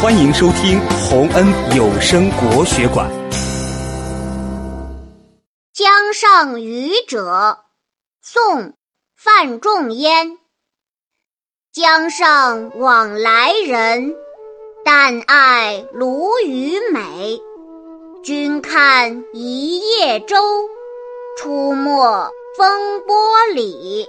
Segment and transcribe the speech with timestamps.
[0.00, 1.44] 欢迎收听洪恩
[1.76, 3.10] 有声国学馆。
[5.72, 7.64] 江上渔者
[8.22, 8.74] 宋
[9.16, 10.38] 范仲淹。
[11.72, 14.14] 江上往来人
[14.84, 17.42] 但爱鲈鱼美。
[18.22, 20.36] 君看一叶舟
[21.36, 23.16] 出没风波
[23.52, 24.06] 里。